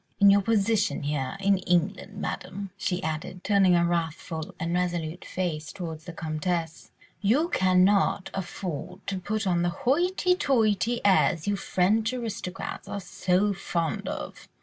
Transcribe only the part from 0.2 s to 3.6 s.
your position here in England, Madame," she added,